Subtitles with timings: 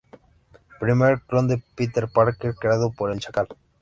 [0.79, 3.47] Primer clon de Peter Parker creado por el Chacal.